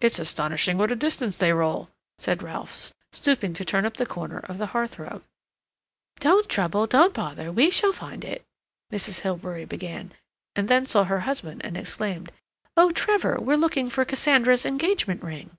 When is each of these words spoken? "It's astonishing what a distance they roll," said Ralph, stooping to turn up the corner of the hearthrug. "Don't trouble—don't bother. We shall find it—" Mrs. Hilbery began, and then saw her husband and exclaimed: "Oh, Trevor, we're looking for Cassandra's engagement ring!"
"It's 0.00 0.20
astonishing 0.20 0.78
what 0.78 0.92
a 0.92 0.94
distance 0.94 1.36
they 1.36 1.52
roll," 1.52 1.90
said 2.16 2.44
Ralph, 2.44 2.94
stooping 3.12 3.54
to 3.54 3.64
turn 3.64 3.84
up 3.84 3.96
the 3.96 4.06
corner 4.06 4.38
of 4.38 4.58
the 4.58 4.66
hearthrug. 4.68 5.24
"Don't 6.20 6.48
trouble—don't 6.48 7.12
bother. 7.12 7.50
We 7.50 7.68
shall 7.68 7.92
find 7.92 8.24
it—" 8.24 8.46
Mrs. 8.92 9.22
Hilbery 9.22 9.64
began, 9.64 10.12
and 10.54 10.68
then 10.68 10.86
saw 10.86 11.02
her 11.02 11.22
husband 11.26 11.62
and 11.64 11.76
exclaimed: 11.76 12.30
"Oh, 12.76 12.92
Trevor, 12.92 13.40
we're 13.40 13.56
looking 13.56 13.90
for 13.90 14.04
Cassandra's 14.04 14.64
engagement 14.64 15.24
ring!" 15.24 15.58